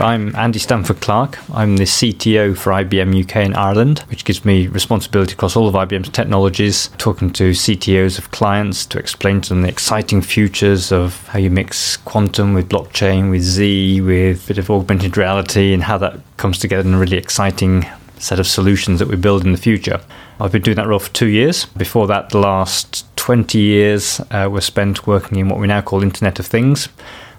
[0.00, 1.38] I'm Andy Stanford Clark.
[1.52, 5.74] I'm the CTO for IBM UK and Ireland, which gives me responsibility across all of
[5.74, 11.26] IBM's technologies, talking to CTOs of clients to explain to them the exciting futures of
[11.28, 15.82] how you mix quantum with blockchain, with Z, with a bit of augmented reality, and
[15.82, 17.84] how that comes together in a really exciting
[18.18, 20.00] set of solutions that we build in the future.
[20.40, 21.64] I've been doing that role for two years.
[21.64, 26.04] Before that, the last 20 years uh, were spent working in what we now call
[26.04, 26.88] Internet of Things.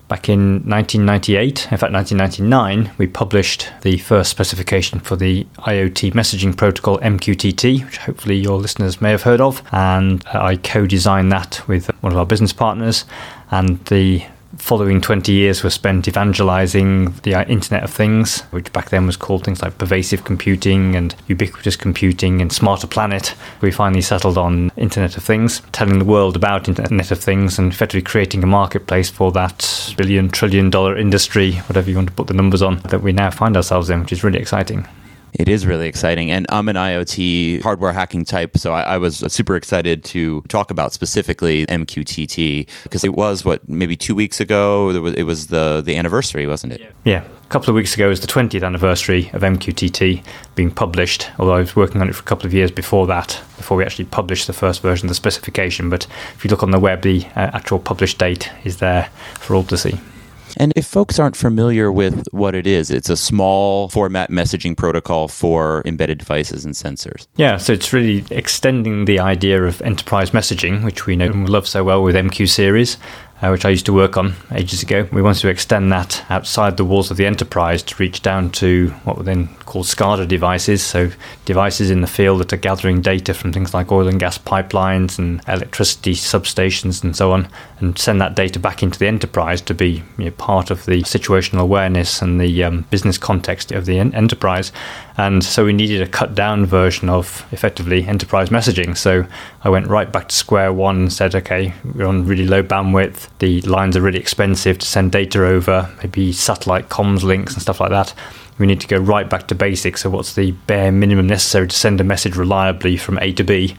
[0.09, 6.57] Back in 1998, in fact 1999, we published the first specification for the IoT messaging
[6.57, 9.61] protocol MQTT, which hopefully your listeners may have heard of.
[9.71, 13.05] And uh, I co designed that with one of our business partners.
[13.51, 14.23] And the
[14.59, 19.17] following 20 years were spent evangelizing the uh, Internet of Things, which back then was
[19.17, 23.35] called things like pervasive computing and ubiquitous computing and smarter planet.
[23.61, 27.71] We finally settled on Internet of Things, telling the world about Internet of Things and
[27.71, 32.27] effectively creating a marketplace for that billion, trillion dollar industry, whatever you want to put
[32.27, 34.87] the numbers on, that we now find ourselves in, which is really exciting.
[35.33, 36.31] It is really exciting.
[36.31, 40.71] And I'm an IoT hardware hacking type, so I, I, was super excited to talk
[40.71, 44.89] about specifically MQTT because it was what maybe two weeks ago.
[44.89, 46.93] It was, it was the the anniversary, wasn't it?
[47.03, 50.23] Yeah, a couple of weeks ago was the 20th anniversary of MQTT
[50.55, 51.29] being published.
[51.39, 53.83] Although I was working on it for a couple of years before that, before we
[53.83, 55.89] actually published the first version of the specification.
[55.89, 59.55] But if you look on the web, the uh, actual published date is there for
[59.55, 59.99] all to see.
[60.57, 65.27] And if folks aren't familiar with what it is, it's a small format messaging protocol
[65.27, 67.27] for embedded devices and sensors.
[67.35, 71.67] Yeah, so it's really extending the idea of enterprise messaging, which we know and love
[71.67, 72.97] so well with MQ series,
[73.41, 75.07] uh, which I used to work on ages ago.
[75.11, 78.89] We wanted to extend that outside the walls of the enterprise to reach down to
[79.03, 81.11] what were then called SCADA devices, so
[81.45, 85.17] devices in the field that are gathering data from things like oil and gas pipelines
[85.17, 87.47] and electricity substations and so on,
[87.79, 91.01] and send that data back into the enterprise to be you know, part of the
[91.03, 94.71] situational awareness and the um, business context of the en- enterprise.
[95.17, 98.97] And so we needed a cut down version of effectively enterprise messaging.
[98.97, 99.25] So
[99.63, 103.28] I went right back to square one and said, okay, we're on really low bandwidth.
[103.39, 107.79] The lines are really expensive to send data over, maybe satellite comms links and stuff
[107.79, 108.13] like that.
[108.57, 110.01] We need to go right back to basics.
[110.01, 113.77] So, what's the bare minimum necessary to send a message reliably from A to B?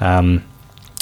[0.00, 0.44] Um,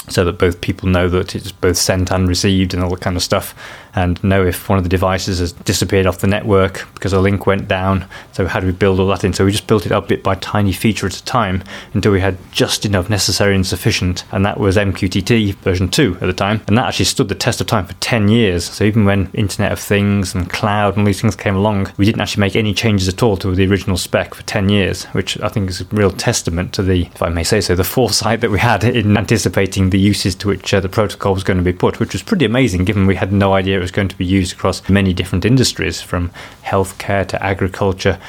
[0.09, 3.15] so that both people know that it's both sent and received and all that kind
[3.15, 3.55] of stuff
[3.95, 7.45] and know if one of the devices has disappeared off the network because a link
[7.45, 8.05] went down.
[8.31, 9.33] So how do we build all that in?
[9.33, 11.63] So we just built it up bit by tiny feature at a time
[11.93, 14.23] until we had just enough necessary and sufficient.
[14.31, 16.61] And that was MQTT version 2 at the time.
[16.67, 18.65] And that actually stood the test of time for 10 years.
[18.65, 22.05] So even when Internet of Things and cloud and all these things came along, we
[22.05, 25.39] didn't actually make any changes at all to the original spec for 10 years, which
[25.41, 28.41] I think is a real testament to the, if I may say so, the foresight
[28.41, 31.63] that we had in anticipating the uses to which uh, the protocol was going to
[31.63, 34.25] be put, which was pretty amazing given we had no idea was going to be
[34.25, 36.31] used across many different industries, from
[36.63, 38.19] healthcare to agriculture,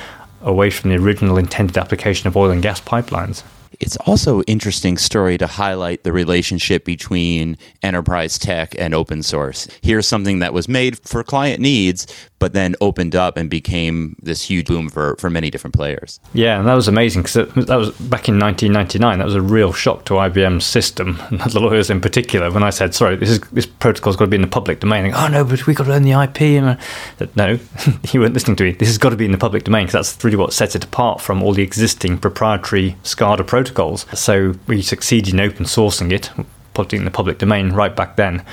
[0.40, 3.44] away from the original intended application of oil and gas pipelines.
[3.80, 9.66] It's also an interesting story to highlight the relationship between enterprise tech and open source.
[9.80, 12.06] Here's something that was made for client needs,
[12.42, 16.18] but then opened up and became this huge boom for, for many different players.
[16.34, 19.18] Yeah, and that was amazing because that was back in 1999.
[19.20, 22.70] That was a real shock to IBM's system and the lawyers in particular when I
[22.70, 25.44] said, "Sorry, this is this protocol's got to be in the public domain." Oh no,
[25.44, 26.40] but we have got to own the IP.
[26.40, 26.76] And uh,
[27.20, 27.60] said, no,
[28.12, 28.72] you weren't listening to me.
[28.72, 30.82] This has got to be in the public domain because that's really what sets it
[30.82, 34.04] apart from all the existing proprietary SCADA protocols.
[34.14, 36.32] So we succeeded in open sourcing it,
[36.74, 38.44] putting it in the public domain right back then.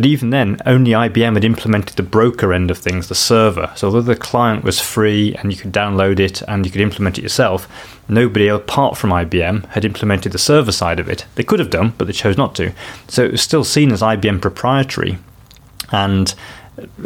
[0.00, 3.70] But even then, only IBM had implemented the broker end of things, the server.
[3.76, 7.18] So although the client was free and you could download it and you could implement
[7.18, 7.68] it yourself,
[8.08, 11.26] nobody apart from IBM had implemented the server side of it.
[11.34, 12.72] They could have done, but they chose not to.
[13.08, 15.18] So it was still seen as IBM proprietary.
[15.92, 16.34] And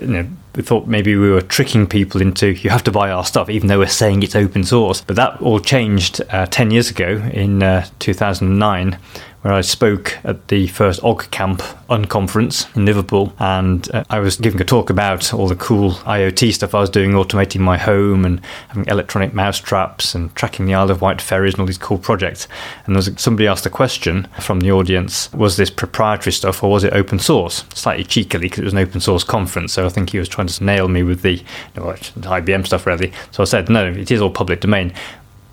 [0.00, 3.24] you know, we thought maybe we were tricking people into you have to buy our
[3.24, 5.00] stuff, even though we're saying it's open source.
[5.00, 8.98] But that all changed uh, 10 years ago in uh, 2009
[9.44, 11.58] where I spoke at the first OggCamp
[11.90, 16.54] unconference in Liverpool, and uh, I was giving a talk about all the cool IoT
[16.54, 20.72] stuff I was doing, automating my home and having electronic mouse traps and tracking the
[20.72, 22.48] Isle of Wight ferries and all these cool projects.
[22.86, 26.70] And there was somebody asked a question from the audience: Was this proprietary stuff or
[26.70, 27.64] was it open source?
[27.74, 30.46] Slightly cheekily because it was an open source conference, so I think he was trying
[30.46, 31.44] to nail me with the, you
[31.76, 33.12] know, IBM stuff really.
[33.30, 34.94] So I said, no, it is all public domain.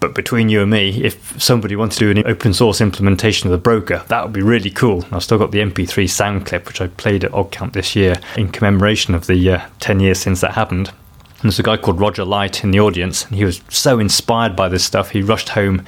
[0.01, 3.51] But between you and me, if somebody wanted to do an open source implementation of
[3.51, 5.06] the broker, that would be really cool.
[5.12, 8.51] I've still got the MP3 sound clip, which I played at OggCamp this year in
[8.51, 10.88] commemoration of the uh, 10 years since that happened.
[10.89, 14.56] And there's a guy called Roger Light in the audience, and he was so inspired
[14.56, 15.12] by this stuff.
[15.12, 15.86] He rushed home,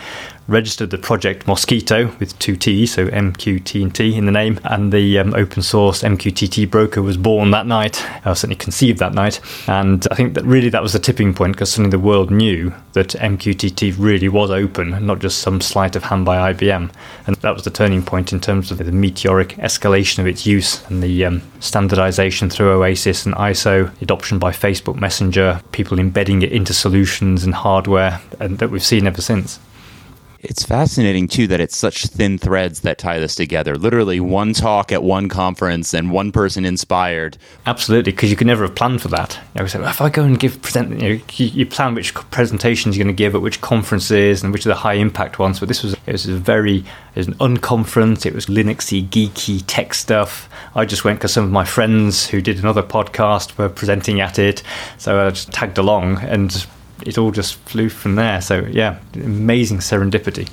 [0.47, 5.33] registered the project Mosquitto with two T, so MQTT in the name, and the um,
[5.33, 8.03] open source MQTT broker was born that night.
[8.25, 11.53] Was certainly conceived that night, and I think that really that was the tipping point
[11.53, 16.03] because suddenly the world knew that MQTT really was open, not just some sleight of
[16.03, 16.91] hand by IBM,
[17.27, 20.85] and that was the turning point in terms of the meteoric escalation of its use
[20.89, 26.51] and the um, standardization through Oasis and ISO, adoption by Facebook Messenger, people embedding it
[26.51, 29.59] into solutions and hardware, and that we've seen ever since.
[30.43, 33.77] It's fascinating too that it's such thin threads that tie this together.
[33.77, 37.37] Literally one talk at one conference and one person inspired.
[37.65, 39.39] Absolutely, because you could never have planned for that.
[39.55, 42.97] You know, so if I go and give present, you, know, you plan which presentations
[42.97, 45.61] you're going to give at which conferences and which are the high impact ones.
[45.61, 46.85] But this was it was a very it
[47.15, 48.25] was an unconference.
[48.25, 50.49] It was Linuxy, geeky tech stuff.
[50.75, 54.37] I just went because some of my friends who did another podcast were presenting at
[54.37, 54.61] it,
[54.97, 56.67] so I just tagged along and
[57.05, 58.41] it all just flew from there.
[58.41, 60.49] So yeah, amazing serendipity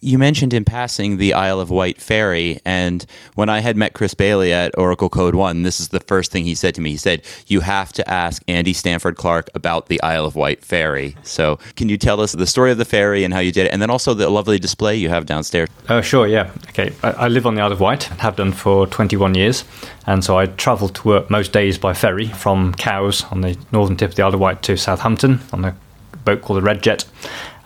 [0.00, 3.04] you mentioned in passing the Isle of Wight ferry, and
[3.34, 6.44] when I had met Chris Bailey at Oracle Code One, this is the first thing
[6.44, 6.90] he said to me.
[6.90, 11.16] He said, "You have to ask Andy Stanford Clark about the Isle of Wight ferry."
[11.22, 13.72] So, can you tell us the story of the ferry and how you did it,
[13.72, 15.68] and then also the lovely display you have downstairs?
[15.88, 16.50] Oh, sure, yeah.
[16.70, 19.64] Okay, I, I live on the Isle of Wight, and have done for 21 years,
[20.06, 23.96] and so I travel to work most days by ferry from Cowes on the northern
[23.96, 25.74] tip of the Isle of Wight to Southampton on a
[26.24, 27.04] boat called the Red Jet.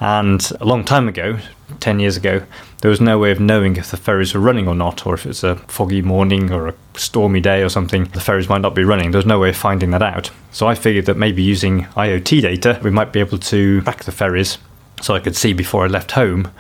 [0.01, 1.39] And a long time ago,
[1.83, 2.43] 10 years ago,
[2.81, 5.27] there was no way of knowing if the ferries were running or not, or if
[5.27, 8.85] it's a foggy morning or a stormy day or something, the ferries might not be
[8.85, 9.11] running.
[9.11, 10.31] There was no way of finding that out.
[10.53, 14.13] So I figured that maybe using IoT data, we might be able to track the
[14.13, 14.59] ferries
[15.03, 16.51] so I could see before I left home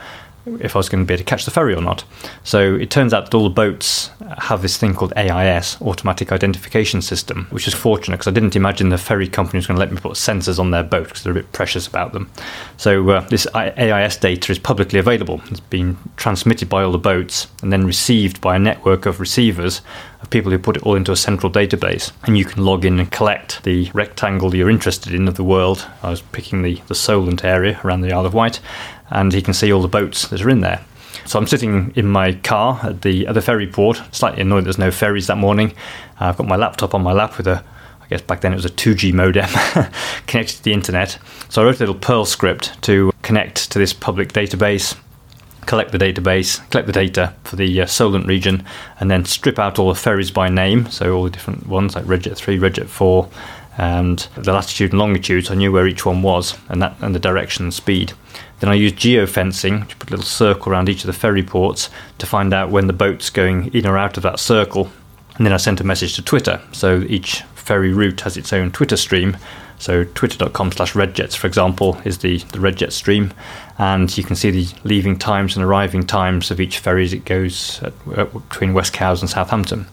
[0.47, 2.05] if I was going to be able to catch the ferry or not.
[2.43, 7.01] So it turns out that all the boats have this thing called AIS, Automatic Identification
[7.01, 9.93] System, which is fortunate because I didn't imagine the ferry company was going to let
[9.93, 12.31] me put sensors on their boat because they're a bit precious about them.
[12.77, 15.41] So uh, this AIS data is publicly available.
[15.51, 19.81] It's been transmitted by all the boats and then received by a network of receivers
[20.23, 22.13] of people who put it all into a central database.
[22.25, 25.87] And you can log in and collect the rectangle you're interested in of the world.
[26.03, 28.61] I was picking the, the Solent area around the Isle of Wight
[29.11, 30.85] and he can see all the boats that are in there.
[31.25, 34.79] So I'm sitting in my car at the at the ferry port, slightly annoyed there's
[34.79, 35.73] no ferries that morning.
[36.21, 37.63] Uh, I've got my laptop on my lap with a,
[38.01, 39.49] I guess back then it was a 2G modem
[40.27, 41.19] connected to the internet.
[41.49, 44.97] So I wrote a little Perl script to connect to this public database,
[45.67, 48.65] collect the database, collect the data for the uh, Solent region,
[49.01, 50.91] and then strip out all the ferries by name.
[50.91, 53.29] So all the different ones like Redjet 3, Redjet 4,
[53.79, 55.47] and the latitude and longitude.
[55.47, 58.13] So I knew where each one was and that and the direction and speed.
[58.61, 61.91] Then I used geofencing to put a little circle around each of the ferry ports
[62.19, 64.91] to find out when the boat's going in or out of that circle.
[65.37, 66.61] And then I sent a message to Twitter.
[66.73, 69.37] So each ferry route has its own Twitter stream.
[69.83, 73.35] So twitter.com slash redjets, for example, is the, the redjet stream.
[73.79, 77.25] And you can see the leaving times and arriving times of each ferry as it
[77.25, 79.87] goes at, between West Cowes and Southampton.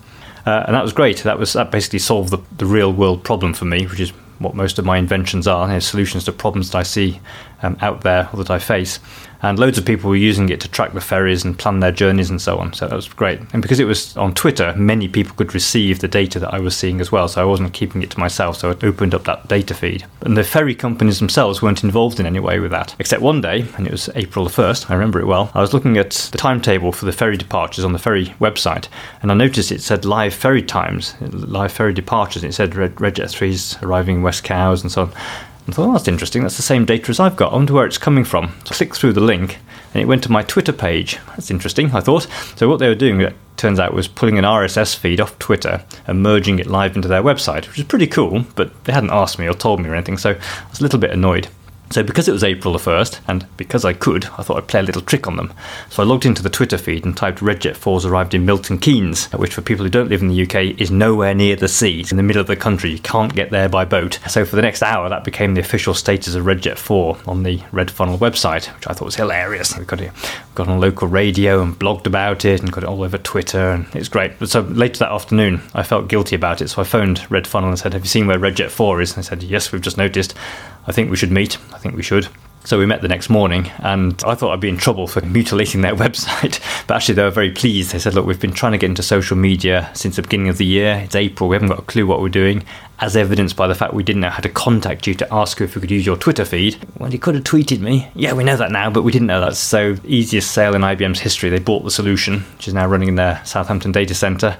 [0.45, 1.17] Uh, and that was great.
[1.23, 4.53] That was that basically solved the, the real world problem for me, which is what
[4.53, 7.19] most of my inventions are, you know, solutions to problems that I see
[7.63, 8.99] um, out there or that I face
[9.41, 12.29] and loads of people were using it to track the ferries and plan their journeys
[12.29, 12.73] and so on.
[12.73, 13.39] So that was great.
[13.53, 16.75] And because it was on Twitter, many people could receive the data that I was
[16.75, 17.27] seeing as well.
[17.27, 18.57] So I wasn't keeping it to myself.
[18.57, 20.05] So I opened up that data feed.
[20.21, 22.95] And the ferry companies themselves weren't involved in any way with that.
[22.99, 25.73] Except one day, and it was April the 1st, I remember it well, I was
[25.73, 28.87] looking at the timetable for the ferry departures on the ferry website.
[29.21, 32.43] And I noticed it said live ferry times, live ferry departures.
[32.43, 35.13] And it said Red, Redjet 3's arriving in West Cowes and so on.
[35.71, 36.41] Thought, oh, that's interesting.
[36.41, 37.53] That's the same data as I've got.
[37.53, 38.47] I wonder where it's coming from.
[38.65, 39.57] So I clicked through the link
[39.93, 41.17] and it went to my Twitter page.
[41.27, 42.27] That's interesting, I thought.
[42.55, 45.83] So what they were doing, it turns out, was pulling an RSS feed off Twitter
[46.07, 49.39] and merging it live into their website, which is pretty cool, but they hadn't asked
[49.39, 51.47] me or told me or anything, so I was a little bit annoyed.
[51.91, 54.81] So, because it was April the 1st, and because I could, I thought I'd play
[54.81, 55.51] a little trick on them.
[55.89, 59.25] So, I logged into the Twitter feed and typed Redjet 4's arrived in Milton Keynes,
[59.33, 62.01] which, for people who don't live in the UK, is nowhere near the sea.
[62.01, 62.91] It's in the middle of the country.
[62.91, 64.19] You can't get there by boat.
[64.29, 67.59] So, for the next hour, that became the official status of Redjet 4 on the
[67.71, 69.75] Red Funnel website, which I thought was hilarious.
[69.75, 70.11] We got it,
[70.53, 73.87] got on local radio and blogged about it and got it all over Twitter, and
[73.95, 74.33] it's great.
[74.47, 76.67] So, later that afternoon, I felt guilty about it.
[76.67, 79.15] So, I phoned Red Funnel and said, Have you seen where Redjet 4 is?
[79.15, 80.35] And they said, Yes, we've just noticed.
[80.87, 81.57] I think we should meet.
[81.73, 82.27] I think we should.
[82.65, 85.81] So we met the next morning, and I thought I'd be in trouble for mutilating
[85.81, 86.59] their website.
[86.87, 87.93] But actually, they were very pleased.
[87.93, 90.57] They said, Look, we've been trying to get into social media since the beginning of
[90.57, 91.01] the year.
[91.03, 91.49] It's April.
[91.49, 92.63] We haven't got a clue what we're doing,
[92.99, 95.65] as evidenced by the fact we didn't know how to contact you to ask you
[95.65, 96.77] if we could use your Twitter feed.
[96.97, 98.09] Well, you could have tweeted me.
[98.13, 99.55] Yeah, we know that now, but we didn't know that.
[99.55, 101.49] So, easiest sale in IBM's history.
[101.49, 104.57] They bought the solution, which is now running in their Southampton data center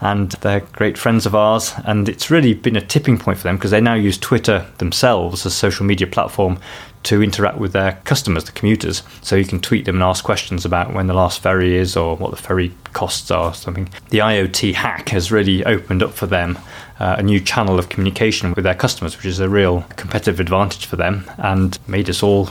[0.00, 1.74] and they're great friends of ours.
[1.84, 5.46] And it's really been a tipping point for them because they now use Twitter themselves
[5.46, 6.58] as a social media platform
[7.02, 9.02] to interact with their customers, the commuters.
[9.22, 12.16] So you can tweet them and ask questions about when the last ferry is or
[12.16, 13.88] what the ferry costs are, something.
[14.10, 16.58] The IoT hack has really opened up for them
[16.98, 20.84] uh, a new channel of communication with their customers, which is a real competitive advantage
[20.84, 22.50] for them and made us all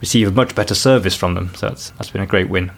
[0.00, 1.52] receive a much better service from them.
[1.54, 2.70] So that's, that's been a great win.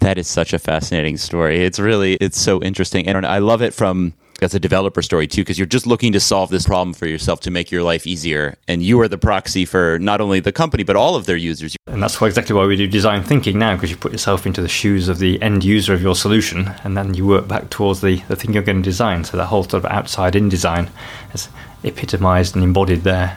[0.00, 1.64] That is such a fascinating story.
[1.64, 5.42] It's really it's so interesting, and I love it from as a developer story too,
[5.42, 8.56] because you're just looking to solve this problem for yourself to make your life easier,
[8.66, 11.76] and you are the proxy for not only the company but all of their users.
[11.86, 14.68] And that's exactly why we do design thinking now, because you put yourself into the
[14.68, 18.20] shoes of the end user of your solution, and then you work back towards the,
[18.28, 19.24] the thing you're going to design.
[19.24, 20.90] So that whole sort of outside in design
[21.34, 21.48] is
[21.84, 23.36] epitomized and embodied there.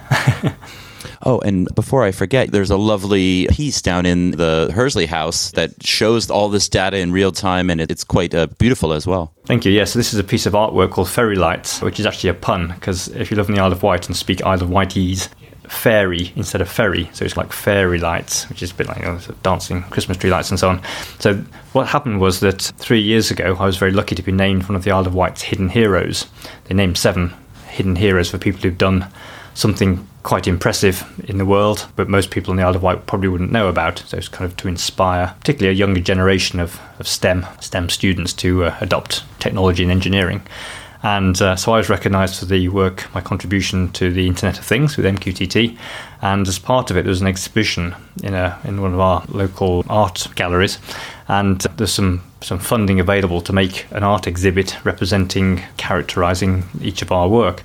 [1.24, 5.86] Oh, and before I forget, there's a lovely piece down in the Hursley house that
[5.86, 9.34] shows all this data in real time, and it's quite uh, beautiful as well.
[9.46, 9.72] Thank you.
[9.72, 12.30] Yes, yeah, so this is a piece of artwork called Fairy Lights, which is actually
[12.30, 14.70] a pun because if you live in the Isle of Wight and speak Isle of
[14.70, 15.30] Wightese,
[15.70, 17.10] fairy instead of ferry.
[17.14, 20.60] So it's like fairy lights, which is a bit like dancing Christmas tree lights and
[20.60, 20.82] so on.
[21.20, 21.36] So
[21.74, 24.76] what happened was that three years ago, I was very lucky to be named one
[24.76, 26.26] of the Isle of Wight's hidden heroes.
[26.66, 27.34] They named seven
[27.68, 29.08] hidden heroes for people who've done
[29.54, 33.29] something quite impressive in the world, but most people in the Isle of Wight probably
[33.29, 34.00] wouldn't know about.
[34.00, 38.34] So it's kind of to inspire, particularly a younger generation of, of STEM STEM students
[38.34, 40.41] to uh, adopt technology and engineering.
[41.03, 44.65] And uh, so I was recognised for the work, my contribution to the Internet of
[44.65, 45.77] Things with MQTT.
[46.24, 49.24] And as part of it, there was an exhibition in a in one of our
[49.29, 50.79] local art galleries,
[51.27, 57.12] and there's some some funding available to make an art exhibit representing, characterising each of
[57.12, 57.62] our work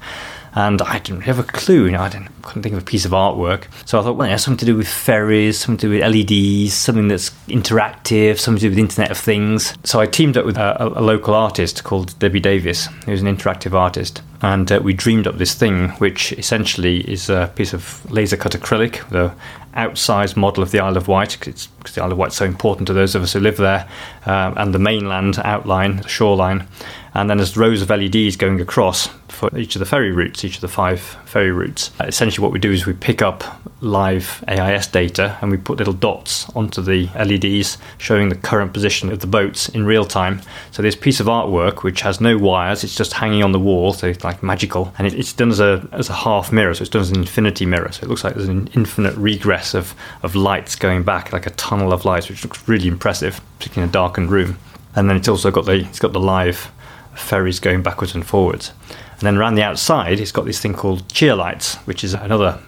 [0.54, 1.86] and I didn't have a clue.
[1.86, 3.66] You know, I didn't, couldn't think of a piece of artwork.
[3.86, 6.30] So I thought, well, it has something to do with ferries, something to do with
[6.30, 9.74] LEDs, something that's interactive, something to do with Internet of Things.
[9.84, 13.72] So I teamed up with a, a local artist called Debbie Davis, who's an interactive
[13.72, 18.36] artist, and uh, we dreamed up this thing, which essentially is a piece of laser
[18.36, 19.34] cut acrylic a
[19.76, 22.92] outsized model of the Isle of Wight because the Isle of Wight's so important to
[22.92, 23.88] those of us who live there,
[24.26, 26.66] uh, and the mainland outline, the shoreline
[27.14, 30.56] and then there's rows of LEDs going across for each of the ferry routes, each
[30.56, 31.90] of the five ferry routes.
[32.00, 33.44] Uh, essentially, what we do is we pick up
[33.80, 39.10] live AIS data and we put little dots onto the LEDs showing the current position
[39.10, 40.42] of the boats in real time.
[40.70, 43.92] So this piece of artwork, which has no wires, it's just hanging on the wall,
[43.92, 46.82] so it's like magical, and it, it's done as a as a half mirror, so
[46.82, 47.90] it's done as an infinity mirror.
[47.92, 51.50] So it looks like there's an infinite regress of of lights going back, like a
[51.50, 54.58] tunnel of lights, which looks really impressive, particularly in a darkened room.
[54.94, 56.70] And then it's also got the it's got the live
[57.14, 58.72] ferries going backwards and forwards.
[59.20, 62.58] And then around the outside, it's got this thing called cheer lights, which is another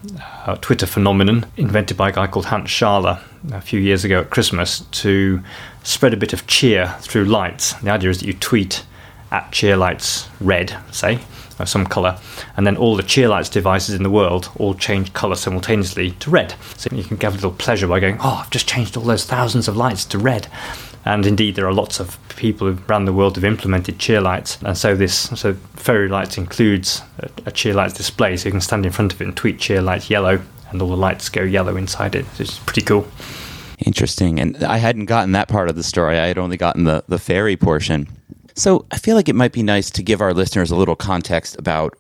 [0.44, 4.28] uh, Twitter phenomenon invented by a guy called Hans Scharler a few years ago at
[4.28, 5.42] Christmas to
[5.82, 7.72] spread a bit of cheer through lights.
[7.80, 8.84] The idea is that you tweet
[9.30, 11.20] at cheer lights red, say,
[11.58, 12.18] or some colour,
[12.54, 16.28] and then all the cheer lights devices in the world all change colour simultaneously to
[16.28, 16.54] red.
[16.76, 19.24] So you can get a little pleasure by going, oh, I've just changed all those
[19.24, 20.48] thousands of lights to red.
[21.04, 24.58] And indeed, there are lots of people around the world who've implemented cheer lights.
[24.62, 28.60] And so this so fairy Lights includes a, a cheer lights display, so you can
[28.60, 30.40] stand in front of it and tweet cheer light yellow,
[30.70, 32.24] and all the lights go yellow inside it.
[32.38, 33.06] It's pretty cool.
[33.84, 34.38] Interesting.
[34.38, 36.18] And I hadn't gotten that part of the story.
[36.18, 38.08] I had only gotten the, the fairy portion.
[38.54, 41.58] So I feel like it might be nice to give our listeners a little context
[41.58, 41.98] about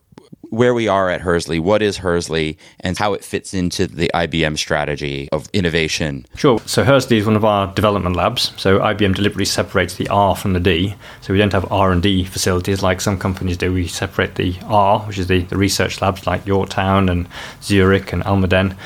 [0.52, 4.58] where we are at Hursley, what is Hursley, and how it fits into the IBM
[4.58, 6.26] strategy of innovation.
[6.36, 6.58] Sure.
[6.66, 8.52] So Hursley is one of our development labs.
[8.58, 10.94] So IBM deliberately separates the R from the D.
[11.22, 13.72] So we don't have R and D facilities like some companies do.
[13.72, 17.26] We separate the R, which is the, the research labs like Yorktown and
[17.62, 18.76] Zurich and Almaden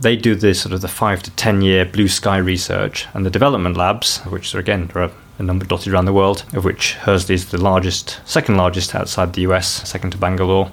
[0.00, 3.30] they do this sort of the five to ten year blue sky research, and the
[3.30, 6.94] development labs, which are again there are a number dotted around the world, of which
[6.94, 10.70] Hursley is the largest, second largest outside the US, second to Bangalore.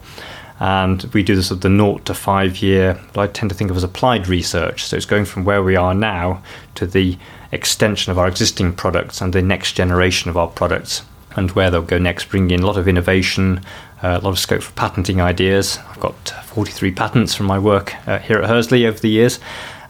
[0.59, 3.71] And we do this sort of the naught to five year, I tend to think
[3.71, 4.83] of as applied research.
[4.83, 6.43] So it's going from where we are now
[6.75, 7.17] to the
[7.51, 11.03] extension of our existing products and the next generation of our products
[11.35, 13.61] and where they'll go next, bringing in a lot of innovation,
[14.03, 15.79] uh, a lot of scope for patenting ideas.
[15.89, 19.39] I've got 43 patents from my work uh, here at Hursley over the years,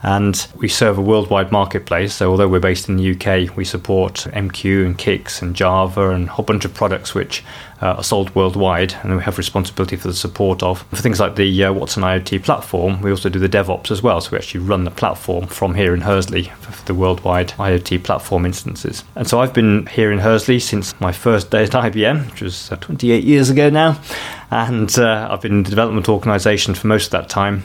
[0.01, 2.13] and we serve a worldwide marketplace.
[2.13, 6.27] So, although we're based in the UK, we support MQ and CICS and Java and
[6.27, 7.43] a whole bunch of products which
[7.81, 10.83] uh, are sold worldwide, and we have responsibility for the support of.
[10.83, 14.21] For things like the uh, Watson IoT platform, we also do the DevOps as well.
[14.21, 18.45] So, we actually run the platform from here in Hursley for the worldwide IoT platform
[18.45, 19.03] instances.
[19.15, 22.71] And so, I've been here in Hursley since my first day at IBM, which was
[22.71, 23.99] uh, 28 years ago now,
[24.49, 27.63] and uh, I've been in the development organisation for most of that time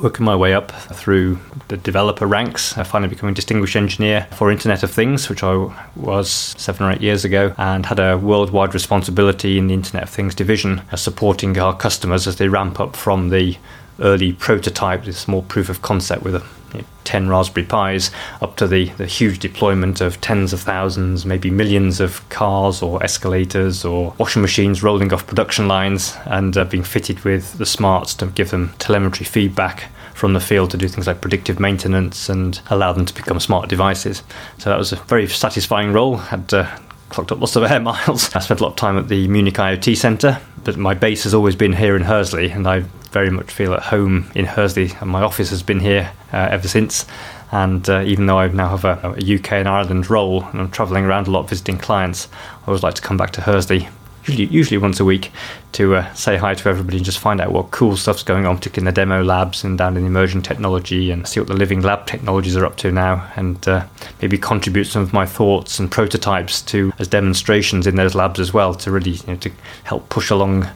[0.00, 1.38] working my way up through
[1.68, 5.54] the developer ranks, I finally becoming a distinguished engineer for Internet of Things, which I
[5.96, 10.10] was seven or eight years ago, and had a worldwide responsibility in the Internet of
[10.10, 13.56] Things division, supporting our customers as they ramp up from the
[14.00, 18.10] early prototype, this small proof of concept with a, you know, 10 Raspberry Pis,
[18.40, 23.02] up to the, the huge deployment of tens of thousands, maybe millions of cars or
[23.02, 28.14] escalators or washing machines rolling off production lines and uh, being fitted with the smarts
[28.14, 32.60] to give them telemetry feedback from the field to do things like predictive maintenance and
[32.70, 34.22] allow them to become smart devices.
[34.58, 36.16] So that was a very satisfying role.
[36.16, 36.78] Had uh,
[37.10, 38.34] clocked up lots of air miles.
[38.34, 41.34] I spent a lot of time at the Munich IoT Centre, but my base has
[41.34, 42.84] always been here in Hursley, and I
[43.16, 46.68] very much feel at home in Hursley, and my office has been here uh, ever
[46.68, 47.06] since.
[47.50, 50.70] And uh, even though I now have a, a, UK and Ireland role, and I'm
[50.70, 52.28] travelling around a lot visiting clients,
[52.62, 53.88] I always like to come back to Hursley
[54.26, 55.30] usually, usually once a week
[55.72, 58.56] to uh, say hi to everybody and just find out what cool stuff's going on,
[58.56, 61.54] particularly in the demo labs and down in the emerging technology, and see what the
[61.54, 63.86] living lab technologies are up to now, and uh,
[64.20, 68.52] maybe contribute some of my thoughts and prototypes to as demonstrations in those labs as
[68.52, 69.50] well to really you know, to
[69.84, 70.66] help push along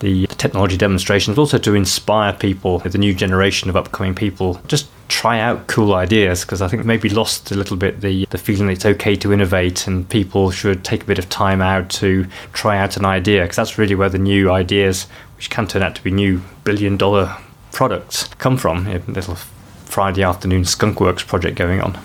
[0.00, 4.88] the technology demonstrations, but also to inspire people, the new generation of upcoming people, just
[5.08, 8.66] try out cool ideas because I think maybe lost a little bit the, the feeling
[8.66, 12.26] that it's okay to innovate and people should take a bit of time out to
[12.52, 15.94] try out an idea because that's really where the new ideas, which can turn out
[15.96, 17.36] to be new billion dollar
[17.72, 18.86] products, come from.
[18.86, 19.36] A little
[19.84, 21.98] Friday afternoon skunkworks project going on.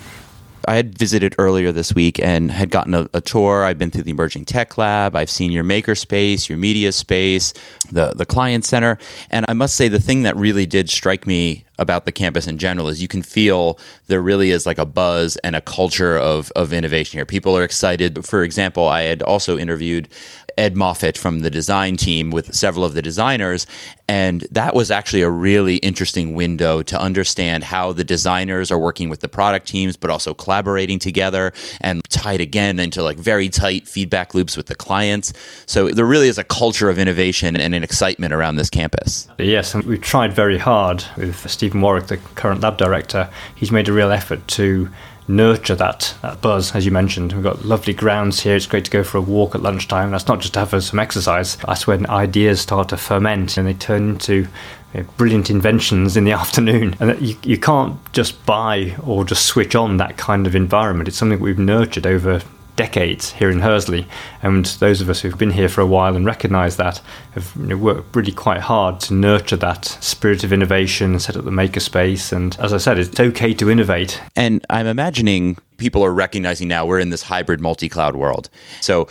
[0.66, 3.64] I had visited earlier this week and had gotten a, a, tour.
[3.64, 5.16] I've been through the Emerging Tech Lab.
[5.16, 7.52] I've seen your maker space, your media space,
[7.90, 8.98] the the client center,
[9.30, 12.58] and I must say the thing that really did strike me about the campus in
[12.58, 16.52] general is you can feel there really is like a buzz and a culture of
[16.56, 17.26] of innovation here.
[17.26, 18.24] People are excited.
[18.24, 20.08] For example, I had also interviewed
[20.56, 23.66] Ed Moffat from the design team with several of the designers.
[24.06, 29.08] And that was actually a really interesting window to understand how the designers are working
[29.08, 33.88] with the product teams, but also collaborating together and tied again into like very tight
[33.88, 35.32] feedback loops with the clients.
[35.66, 39.26] So there really is a culture of innovation and an excitement around this campus.
[39.38, 43.30] Yes, and we've tried very hard with Stephen Warwick, the current lab director.
[43.54, 44.90] He's made a real effort to
[45.26, 47.32] nurture that, that buzz, as you mentioned.
[47.32, 48.54] We've got lovely grounds here.
[48.54, 50.10] It's great to go for a walk at lunchtime.
[50.10, 51.56] That's not just to have some exercise.
[51.56, 54.46] That's when ideas start to ferment and they turn into
[54.92, 56.96] you know, brilliant inventions in the afternoon.
[57.00, 61.08] And you, you can't just buy or just switch on that kind of environment.
[61.08, 62.42] It's something we've nurtured over
[62.76, 64.06] decades here in Hursley.
[64.42, 67.00] And those of us who've been here for a while and recognise that
[67.32, 71.36] have you know, worked really quite hard to nurture that spirit of innovation, and set
[71.36, 72.32] up the makerspace.
[72.32, 74.20] And as I said, it's okay to innovate.
[74.36, 78.48] And I'm imagining people are recognizing now we're in this hybrid multi cloud world.
[78.80, 79.08] So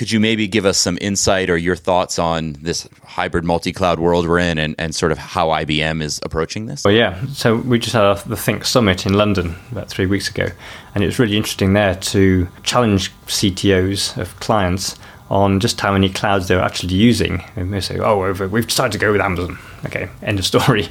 [0.00, 4.26] could you maybe give us some insight or your thoughts on this hybrid multi-cloud world
[4.26, 6.84] we're in and, and sort of how IBM is approaching this?
[6.84, 7.22] Well, yeah.
[7.34, 10.46] So we just had the Think Summit in London about three weeks ago,
[10.94, 16.08] and it was really interesting there to challenge CTOs of clients on just how many
[16.08, 17.44] clouds they're actually using.
[17.54, 19.58] And they say, oh, we've decided to go with Amazon.
[19.84, 20.88] Okay, end of story.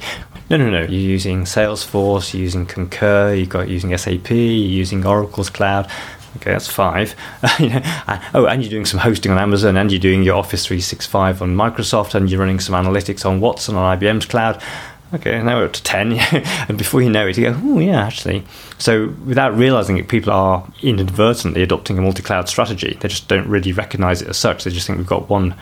[0.50, 0.82] No, no, no.
[0.82, 5.90] You're using Salesforce, you're using Concur, you've got using SAP, you're using Oracle's cloud.
[6.36, 7.14] Okay, that's five.
[7.60, 11.42] Uh, oh, and you're doing some hosting on Amazon, and you're doing your Office 365
[11.42, 14.60] on Microsoft, and you're running some analytics on Watson on IBM's cloud.
[15.12, 16.12] Okay, now we're up to 10.
[16.68, 18.44] and before you know it, you go, oh, yeah, actually.
[18.78, 22.96] So without realizing it, people are inadvertently adopting a multi cloud strategy.
[23.00, 24.64] They just don't really recognize it as such.
[24.64, 25.54] They just think we've got one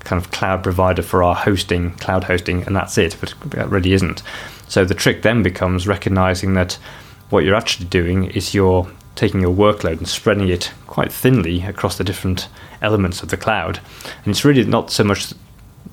[0.00, 3.16] kind of cloud provider for our hosting, cloud hosting, and that's it.
[3.20, 4.22] But it really isn't.
[4.68, 6.74] So the trick then becomes recognizing that
[7.30, 11.98] what you're actually doing is you're taking your workload and spreading it quite thinly across
[11.98, 12.48] the different
[12.80, 13.80] elements of the cloud.
[14.24, 15.32] And it's really not so much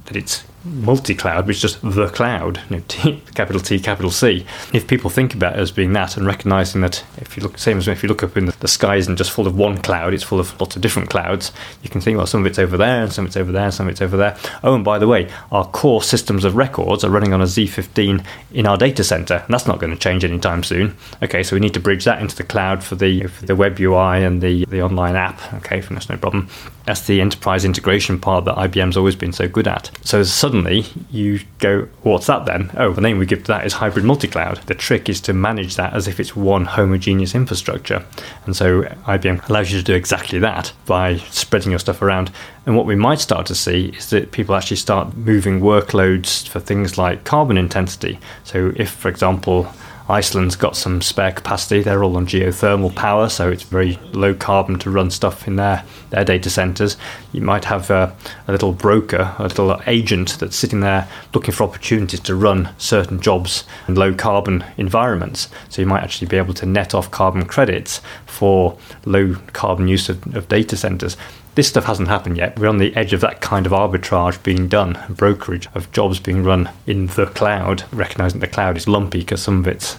[0.06, 4.46] that it's multi-cloud, which is just the cloud, you know, T, capital T, capital C.
[4.74, 7.78] If people think about it as being that and recognizing that if you look, same
[7.78, 10.14] as if you look up in the, the sky isn't just full of one cloud,
[10.14, 12.78] it's full of lots of different clouds, you can think, well, some of it's over
[12.78, 14.38] there, and some of it's over there, and some of it's over there.
[14.64, 18.26] Oh, and by the way, our core systems of records are running on a Z15
[18.54, 20.96] in our data center, and that's not going to change anytime soon.
[21.24, 23.80] Okay, so we need to bridge that into the cloud for the, for the web
[23.80, 25.54] UI and the, the online app.
[25.56, 26.50] Okay, that's no problem.
[26.86, 29.92] That's the enterprise integration part that IBM's always been so good at.
[30.04, 32.72] So suddenly you go, what's that then?
[32.76, 34.58] Oh, the name we give to that is hybrid multi-cloud.
[34.66, 38.04] The trick is to manage that as if it's one homogeneous infrastructure.
[38.48, 42.32] And so IBM allows you to do exactly that by spreading your stuff around.
[42.66, 46.60] And what we might start to see is that people actually start moving workloads for
[46.60, 48.18] things like carbon intensity.
[48.44, 49.72] So if, for example,
[50.10, 51.84] Iceland's got some spare capacity.
[51.84, 55.84] They're all on geothermal power, so it's very low carbon to run stuff in their,
[56.10, 56.98] their data centers.
[57.32, 58.16] You might have a,
[58.48, 63.22] a little broker, a little agent that's sitting there looking for opportunities to run certain
[63.22, 65.48] jobs in low carbon environments.
[65.70, 70.10] So you might actually be able to net off carbon credits for low carbon use
[70.10, 71.18] of, of data centers
[71.56, 72.58] this stuff hasn't happened yet.
[72.58, 76.44] We're on the edge of that kind of arbitrage being done, brokerage of jobs being
[76.44, 79.98] run in the cloud, recognizing the cloud is lumpy because some of it's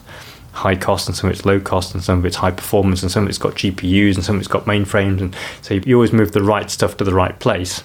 [0.53, 3.11] high cost and some of it's low cost and some of it's high performance and
[3.11, 5.21] some of it's got GPUs and some of it's got mainframes.
[5.21, 7.83] And so you always move the right stuff to the right place.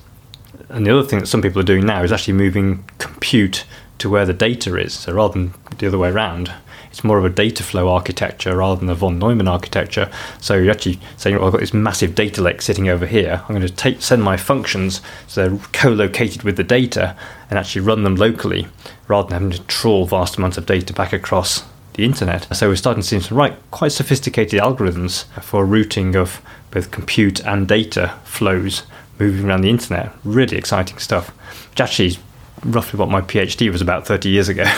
[0.70, 3.66] And the other thing that some people are doing now is actually moving compute
[4.00, 4.94] to where the data is.
[4.94, 6.52] So rather than the other way around,
[6.96, 10.10] it's more of a data flow architecture rather than a von Neumann architecture.
[10.40, 13.42] So you're actually saying, well, I've got this massive data lake sitting over here.
[13.42, 17.18] I'm going to take, send my functions so they're co-located with the data
[17.50, 18.70] and actually run them locally
[19.10, 22.48] rather than having to trawl vast amounts of data back across the internet.
[22.56, 27.46] So we're starting to see some right quite sophisticated algorithms for routing of both compute
[27.46, 28.84] and data flows
[29.20, 30.14] moving around the internet.
[30.24, 31.28] Really exciting stuff.
[31.72, 32.20] Which actually is
[32.64, 34.64] roughly what my PhD was about 30 years ago.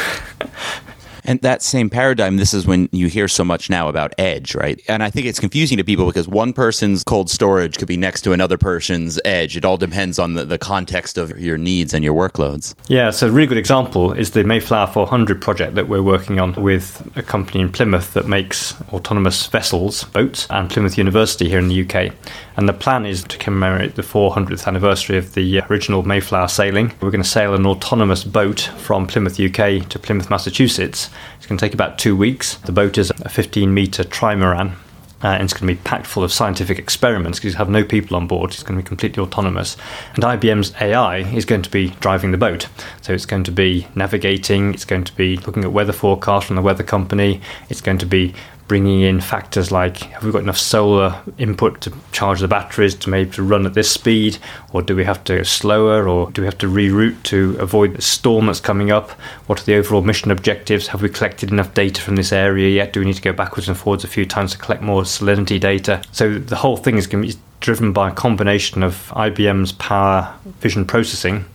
[1.28, 4.82] And that same paradigm, this is when you hear so much now about edge, right?
[4.88, 8.22] And I think it's confusing to people because one person's cold storage could be next
[8.22, 9.58] to another person's edge.
[9.58, 12.76] It all depends on the, the context of your needs and your workloads.
[12.88, 16.54] Yeah, so a really good example is the Mayflower 400 project that we're working on
[16.54, 21.68] with a company in Plymouth that makes autonomous vessels, boats, and Plymouth University here in
[21.68, 22.14] the UK.
[22.56, 26.94] And the plan is to commemorate the 400th anniversary of the original Mayflower sailing.
[27.02, 31.58] We're going to sail an autonomous boat from Plymouth, UK to Plymouth, Massachusetts it's going
[31.58, 32.56] to take about two weeks.
[32.56, 34.76] The boat is a 15 metre trimaran.
[35.24, 37.84] Uh, and it's going to be packed full of scientific experiments because you have no
[37.84, 38.52] people on board.
[38.52, 39.76] It's going to be completely autonomous.
[40.14, 42.68] And IBM's AI is going to be driving the boat.
[43.02, 46.56] So it's going to be navigating, it's going to be looking at weather forecasts from
[46.56, 48.36] the weather company, it's going to be
[48.68, 53.10] bringing in factors like have we got enough solar input to charge the batteries to
[53.10, 54.38] maybe to run at this speed?
[54.74, 56.08] Or do we have to go slower?
[56.08, 59.12] Or do we have to reroute to avoid the storm that's coming up?
[59.48, 60.88] What are the overall mission objectives?
[60.88, 62.94] Have we collected enough data from this area yet?
[62.94, 65.60] Do we need to go backwards and forwards a few times to collect more salinity
[65.60, 66.02] data?
[66.12, 70.34] So the whole thing is going to be driven by a combination of IBM's power
[70.60, 71.46] vision processing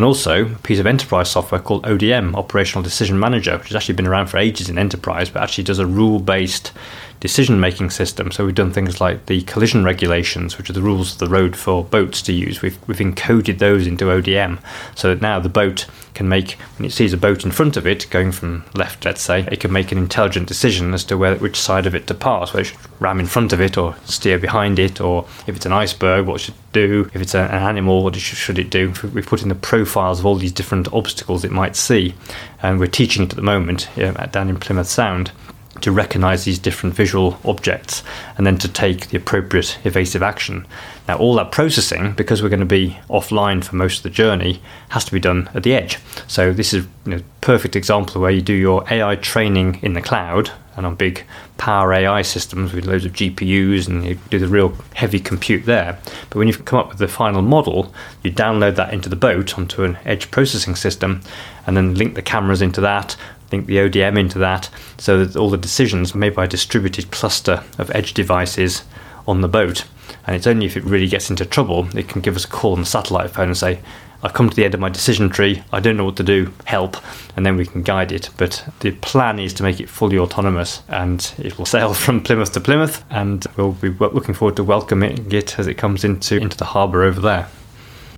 [0.00, 3.96] and also a piece of enterprise software called ODM, Operational Decision Manager, which has actually
[3.96, 6.72] been around for ages in enterprise, but actually does a rule based
[7.20, 8.32] decision making system.
[8.32, 11.54] So we've done things like the collision regulations, which are the rules of the road
[11.54, 12.62] for boats to use.
[12.62, 14.58] We've, we've encoded those into ODM
[14.94, 17.86] so that now the boat can make, when it sees a boat in front of
[17.86, 21.36] it going from left, let's say, it can make an intelligent decision as to where,
[21.36, 23.94] which side of it to pass, whether it should ram in front of it or
[24.04, 28.02] steer behind it, or if it's an iceberg, what should do, if it's an animal,
[28.02, 28.92] what should it do.
[29.12, 32.14] We've put in the profiles of all these different obstacles it might see,
[32.62, 35.32] and we're teaching it at the moment yeah, down in Plymouth Sound
[35.82, 38.02] to recognize these different visual objects
[38.36, 40.66] and then to take the appropriate evasive action.
[41.08, 44.62] Now, all that processing, because we're going to be offline for most of the journey,
[44.90, 45.98] has to be done at the edge.
[46.26, 50.50] So, this is a perfect example where you do your AI training in the cloud
[50.76, 51.24] and on big
[51.58, 55.98] power AI systems with loads of GPUs and you do the real heavy compute there.
[56.30, 59.58] But when you've come up with the final model, you download that into the boat
[59.58, 61.20] onto an edge processing system
[61.66, 63.16] and then link the cameras into that,
[63.52, 67.10] link the ODM into that so that all the decisions are made by a distributed
[67.10, 68.84] cluster of edge devices
[69.26, 69.84] on the boat.
[70.26, 72.72] And it's only if it really gets into trouble, it can give us a call
[72.72, 73.80] on the satellite phone and say,
[74.22, 76.52] I've come to the end of my decision tree, I don't know what to do,
[76.66, 76.98] help,
[77.36, 78.28] and then we can guide it.
[78.36, 82.52] But the plan is to make it fully autonomous and it will sail from Plymouth
[82.52, 86.56] to Plymouth, and we'll be looking forward to welcoming it as it comes into, into
[86.56, 87.48] the harbour over there.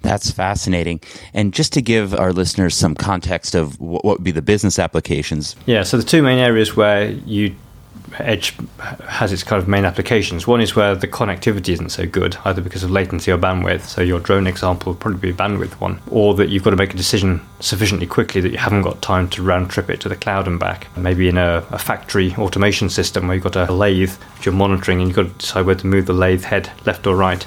[0.03, 1.01] That's fascinating.
[1.35, 5.57] And just to give our listeners some context of what would be the business applications.
[5.67, 7.55] Yeah, so the two main areas where you
[8.19, 8.55] Edge
[9.09, 10.47] has its kind of main applications.
[10.47, 13.83] One is where the connectivity isn't so good, either because of latency or bandwidth.
[13.83, 16.77] So your drone example would probably be a bandwidth one, or that you've got to
[16.77, 20.09] make a decision sufficiently quickly that you haven't got time to round trip it to
[20.09, 20.95] the cloud and back.
[20.97, 24.13] Maybe in a, a factory automation system where you've got a lathe
[24.43, 27.17] you're monitoring and you've got to decide whether to move the lathe head left or
[27.17, 27.47] right.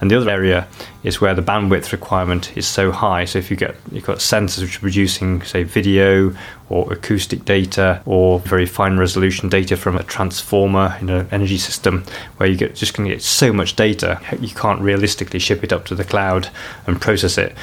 [0.00, 0.66] And the other area
[1.02, 3.24] is where the bandwidth requirement is so high.
[3.24, 6.34] So if you get you've got sensors which are producing, say, video
[6.68, 12.04] or acoustic data or very fine resolution data from a transformer in an energy system,
[12.36, 15.72] where you get just going to get so much data, you can't realistically ship it
[15.72, 16.48] up to the cloud
[16.86, 17.54] and process it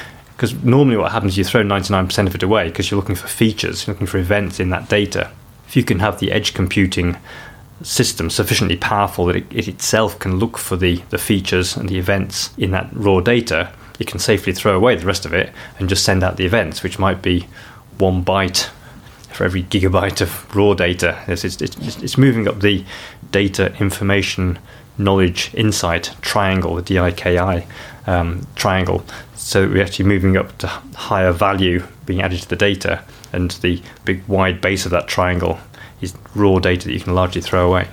[0.42, 3.28] because normally what happens is you throw 99% of it away because you're looking for
[3.28, 5.30] features, you're looking for events in that data.
[5.68, 7.16] If you can have the edge computing
[7.82, 11.98] system sufficiently powerful that it, it, itself can look for the, the features and the
[11.98, 15.88] events in that raw data, it can safely throw away the rest of it and
[15.88, 17.46] just send out the events, which might be
[17.98, 18.70] one byte
[19.32, 21.22] for every gigabyte of raw data.
[21.26, 22.84] It's, it's, it's, it's moving up the
[23.30, 24.58] data, information,
[24.98, 27.66] knowledge, insight triangle, the DIKI
[28.06, 29.04] um, triangle.
[29.36, 33.82] So we're actually moving up to higher value being added to the data, and the
[34.04, 35.58] big wide base of that triangle
[36.02, 37.88] is raw data that you can largely throw away.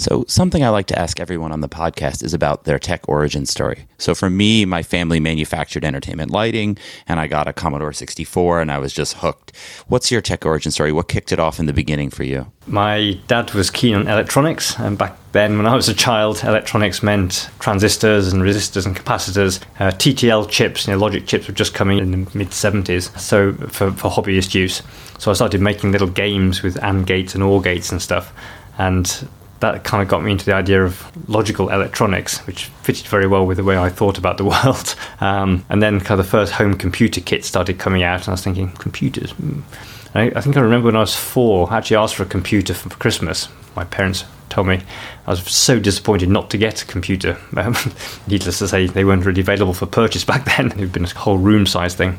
[0.00, 3.44] So, something I like to ask everyone on the podcast is about their tech origin
[3.44, 3.86] story.
[3.98, 8.72] So, for me, my family manufactured entertainment lighting, and I got a Commodore 64, and
[8.72, 9.54] I was just hooked.
[9.88, 10.90] What's your tech origin story?
[10.90, 12.50] What kicked it off in the beginning for you?
[12.66, 17.02] My dad was keen on electronics, and back then, when I was a child, electronics
[17.02, 19.62] meant transistors and resistors and capacitors.
[19.78, 23.52] Uh, TTL chips, you know, logic chips were just coming in the mid 70s, so
[23.68, 24.80] for, for hobbyist use.
[25.18, 28.32] So I started making little games with AND gates and OR gates and stuff.
[28.78, 29.28] And
[29.60, 33.46] that kind of got me into the idea of logical electronics, which fitted very well
[33.46, 34.94] with the way I thought about the world.
[35.20, 38.32] Um, and then kind of the first home computer kit started coming out, and I
[38.32, 39.32] was thinking, computers.
[39.34, 39.62] Mm.
[40.14, 42.74] I, I, think I remember when I was four, I actually asked for a computer
[42.74, 43.48] for, for Christmas.
[43.76, 44.80] My parents told me
[45.26, 47.38] I was so disappointed not to get a computer.
[48.26, 50.66] Needless to say, they weren't really available for purchase back then.
[50.66, 52.18] It had been a whole room size thing.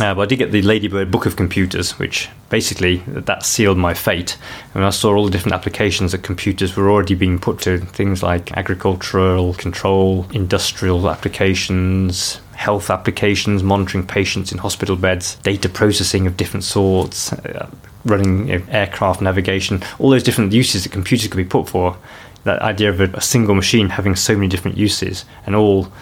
[0.00, 3.94] Uh, but I did get the Ladybird Book of Computers, which basically that sealed my
[3.94, 4.36] fate.
[4.74, 8.22] And I saw all the different applications that computers were already being put to things
[8.22, 16.36] like agricultural control, industrial applications, health applications, monitoring patients in hospital beds, data processing of
[16.36, 17.68] different sorts, uh,
[18.04, 21.96] running you know, aircraft navigation, all those different uses that computers could be put for.
[22.44, 25.92] That idea of a, a single machine having so many different uses and all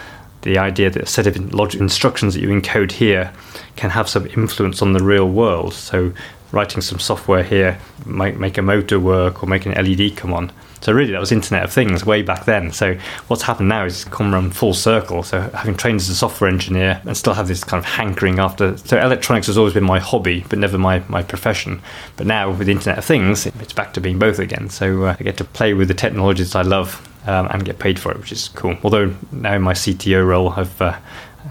[0.47, 3.33] the idea that a set of logic instructions that you encode here
[3.77, 5.75] can have some influence on the real world.
[5.75, 6.13] So
[6.53, 10.53] writing some software here might make a motor work or make an LED come on.
[10.81, 12.71] So really, that was Internet of Things way back then.
[12.71, 15.23] So what's happened now is come around full circle.
[15.23, 18.77] So having trained as a software engineer and still have this kind of hankering after.
[18.77, 21.83] So electronics has always been my hobby, but never my, my profession.
[22.17, 24.69] But now with Internet of Things, it's back to being both again.
[24.71, 27.99] So uh, I get to play with the technologies I love um, and get paid
[27.99, 28.77] for it, which is cool.
[28.83, 30.99] Although now in my CTO role, I've uh,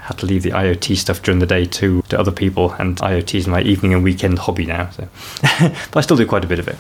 [0.02, 3.36] had to leave the IoT stuff during the day to, to other people, and IoT
[3.36, 4.90] is my evening and weekend hobby now.
[4.92, 5.08] So,
[5.42, 6.78] but I still do quite a bit of it.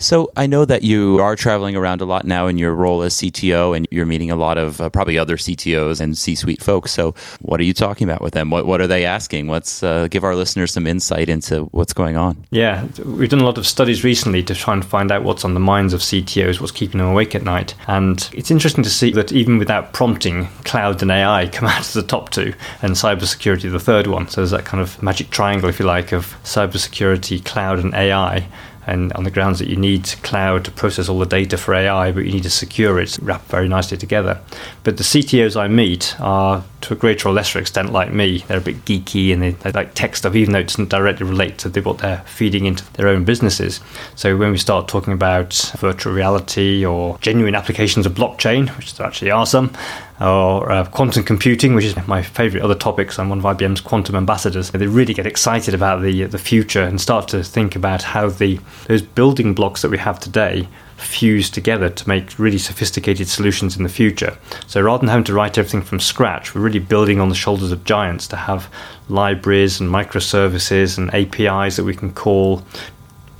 [0.00, 3.14] So I know that you are traveling around a lot now in your role as
[3.16, 6.90] CTO, and you're meeting a lot of uh, probably other CTOs and C-suite folks.
[6.90, 8.48] So what are you talking about with them?
[8.48, 9.48] What what are they asking?
[9.48, 12.42] Let's uh, give our listeners some insight into what's going on.
[12.50, 15.52] Yeah, we've done a lot of studies recently to try and find out what's on
[15.52, 19.12] the minds of CTOs, what's keeping them awake at night, and it's interesting to see
[19.12, 23.70] that even without prompting, cloud and AI come out as the top two, and cybersecurity
[23.70, 24.28] the third one.
[24.28, 28.48] So there's that kind of magic triangle, if you like, of cybersecurity, cloud, and AI
[28.90, 32.10] and on the grounds that you need cloud to process all the data for AI,
[32.10, 34.40] but you need to secure it, wrap very nicely together.
[34.82, 38.38] But the CTOs I meet are, to a greater or lesser extent, like me.
[38.48, 41.26] They're a bit geeky and they, they like tech stuff, even though it doesn't directly
[41.26, 43.80] relate to what they're feeding into their own businesses.
[44.16, 49.06] So when we start talking about virtual reality or genuine applications of blockchain, which there
[49.06, 49.72] actually are some,
[50.20, 53.18] or uh, quantum computing, which is my favorite other topics.
[53.18, 54.70] I'm one of IBM's quantum ambassadors.
[54.70, 58.60] They really get excited about the the future and start to think about how the
[58.86, 60.68] those building blocks that we have today
[61.00, 64.36] fuse together to make really sophisticated solutions in the future.
[64.66, 67.72] So rather than having to write everything from scratch, we're really building on the shoulders
[67.72, 68.68] of giants to have
[69.08, 72.62] libraries and microservices and APIs that we can call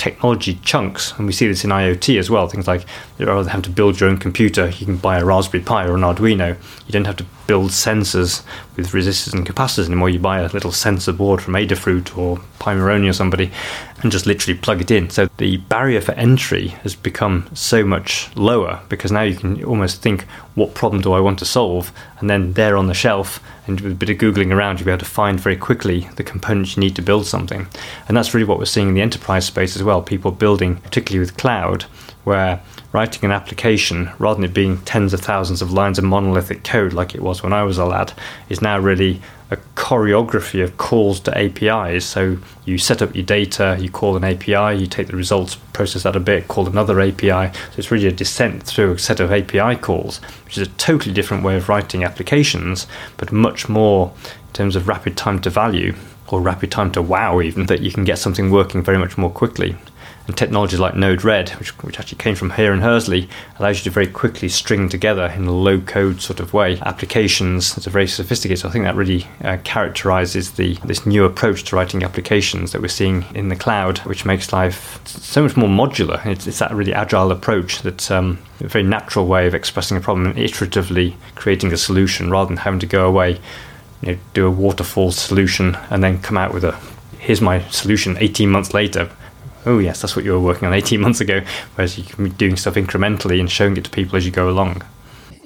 [0.00, 2.48] technology chunks, and we see this in IoT as well.
[2.48, 2.86] Things like
[3.18, 5.84] you rather than having to build your own computer, you can buy a Raspberry Pi
[5.86, 6.56] or an Arduino.
[6.86, 8.42] You don't have to build sensors
[8.76, 10.08] with resistors and capacitors anymore.
[10.08, 13.50] You buy a little sensor board from Adafruit or Pimoroni or somebody
[14.02, 15.10] and just literally plug it in.
[15.10, 20.02] So the barrier for entry has become so much lower because now you can almost
[20.02, 20.22] think,
[20.54, 21.92] what problem do I want to solve?
[22.18, 24.92] And then there on the shelf, and with a bit of Googling around, you'll be
[24.92, 27.66] able to find very quickly the components you need to build something.
[28.08, 30.02] And that's really what we're seeing in the enterprise space as well.
[30.02, 31.84] People building, particularly with cloud,
[32.24, 36.64] where writing an application, rather than it being tens of thousands of lines of monolithic
[36.64, 38.12] code like it was when I was a lad,
[38.48, 42.04] is now really a choreography of calls to APIs.
[42.04, 46.04] So you set up your data, you call an API, you take the results, process
[46.04, 47.52] that a bit, call another API.
[47.52, 51.12] So it's really a descent through a set of API calls, which is a totally
[51.12, 52.86] different way of writing applications,
[53.16, 54.12] but much more
[54.46, 55.94] in terms of rapid time to value
[56.28, 59.30] or rapid time to wow, even that you can get something working very much more
[59.30, 59.76] quickly.
[60.26, 63.28] And technologies like Node-RED, which, which actually came from here in Hursley,
[63.58, 67.86] allows you to very quickly string together in a low-code sort of way applications that
[67.86, 68.60] are very sophisticated.
[68.60, 72.80] So I think that really uh, characterizes the this new approach to writing applications that
[72.80, 76.24] we're seeing in the cloud, which makes life so much more modular.
[76.26, 80.00] It's, it's that really agile approach that um, a very natural way of expressing a
[80.00, 83.40] problem and iteratively creating a solution rather than having to go away
[84.02, 86.78] you know, do a waterfall solution and then come out with a
[87.18, 89.10] here's my solution 18 months later
[89.66, 91.40] oh yes, that's what you were working on 18 months ago.
[91.74, 94.48] Whereas you can be doing stuff incrementally and showing it to people as you go
[94.48, 94.82] along.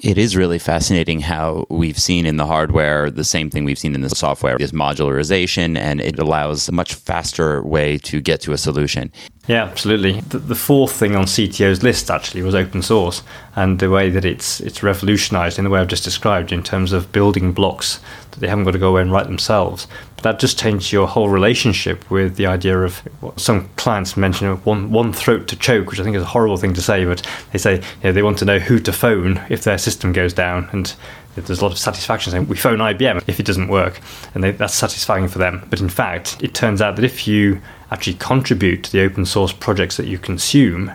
[0.01, 3.95] It is really fascinating how we've seen in the hardware the same thing we've seen
[3.95, 8.51] in the software is modularization and it allows a much faster way to get to
[8.51, 9.11] a solution.
[9.47, 10.21] Yeah, absolutely.
[10.21, 13.21] The, the, fourth thing on CTO's list actually was open source
[13.55, 16.91] and the way that it's it's revolutionized in the way I've just described in terms
[16.91, 17.99] of building blocks
[18.31, 19.85] that they haven't got to go away and write themselves.
[20.15, 24.55] But that just changed your whole relationship with the idea of what some clients mention
[24.57, 27.21] one one throat to choke, which I think is a horrible thing to say, but
[27.51, 30.33] they say you know, they want to know who to phone if their system goes
[30.33, 30.95] down and
[31.35, 33.99] there's a lot of satisfaction saying we phone IBM if it doesn't work,
[34.33, 35.65] and they, that's satisfying for them.
[35.69, 39.51] But in fact, it turns out that if you actually contribute to the open source
[39.51, 40.91] projects that you consume,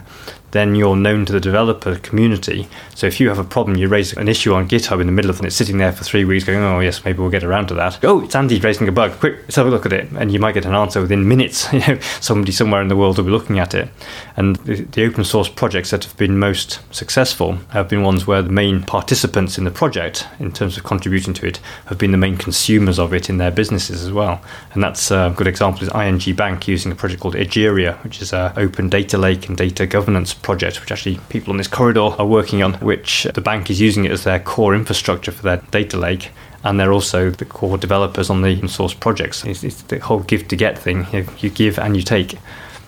[0.51, 2.67] then you're known to the developer community.
[2.95, 5.31] So if you have a problem, you raise an issue on GitHub in the middle
[5.31, 7.67] of it, it's sitting there for three weeks going, oh, yes, maybe we'll get around
[7.67, 8.03] to that.
[8.03, 9.19] Oh, it's Andy raising a bug.
[9.19, 10.09] Quick, let's have a look at it.
[10.11, 11.67] And you might get an answer within minutes.
[11.81, 13.89] You know, somebody somewhere in the world will be looking at it.
[14.37, 18.43] And the, the open source projects that have been most successful have been ones where
[18.43, 22.17] the main participants in the project, in terms of contributing to it, have been the
[22.17, 24.41] main consumers of it in their businesses as well.
[24.73, 28.31] And that's a good example is ING Bank using a project called Egeria, which is
[28.33, 32.25] an open data lake and data governance project, which actually people on this corridor are
[32.25, 35.97] working on, which the bank is using it as their core infrastructure for their data
[35.97, 36.31] lake.
[36.63, 39.43] And they're also the core developers on the open source projects.
[39.45, 41.07] It's, it's the whole give to get thing.
[41.11, 42.37] You, you give and you take.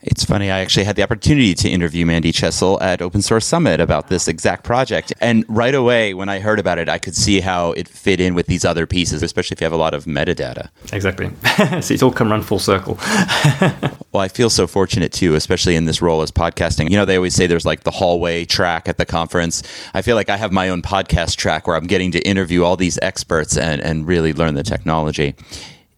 [0.05, 3.79] It's funny, I actually had the opportunity to interview Mandy Chessell at Open Source Summit
[3.79, 5.13] about this exact project.
[5.21, 8.35] And right away, when I heard about it, I could see how it fit in
[8.35, 10.67] with these other pieces, especially if you have a lot of metadata.
[10.91, 11.31] Exactly.
[11.81, 12.95] so it's all come around full circle.
[14.11, 16.89] well, I feel so fortunate too, especially in this role as podcasting.
[16.89, 19.63] You know, they always say there's like the hallway track at the conference.
[19.93, 22.75] I feel like I have my own podcast track where I'm getting to interview all
[22.75, 25.35] these experts and, and really learn the technology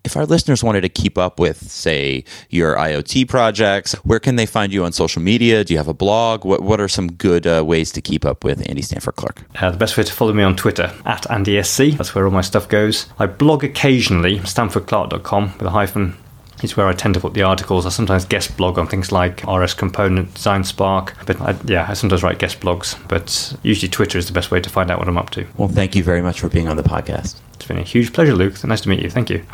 [0.05, 4.45] if our listeners wanted to keep up with, say, your IoT projects, where can they
[4.45, 5.63] find you on social media?
[5.63, 6.45] Do you have a blog?
[6.45, 9.43] What, what are some good uh, ways to keep up with Andy Stanford Clark?
[9.55, 11.97] Uh, the best way to follow me on Twitter, at AndySC.
[11.97, 13.07] That's where all my stuff goes.
[13.17, 16.15] I blog occasionally, stanfordclark.com with a hyphen
[16.63, 17.85] is where I tend to put the articles.
[17.85, 21.93] I sometimes guest blog on things like RS Component, Design Spark, but I, yeah, I
[21.93, 22.95] sometimes write guest blogs.
[23.07, 25.45] But usually Twitter is the best way to find out what I'm up to.
[25.57, 27.39] Well, thank you very much for being on the podcast.
[27.53, 28.63] It's been a huge pleasure, Luke.
[28.63, 29.09] Nice to meet you.
[29.09, 29.45] Thank you.